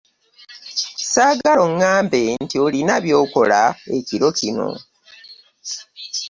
[1.01, 3.61] Ssaagala ongambe nti olina by'okola
[3.97, 4.69] ekiro kino.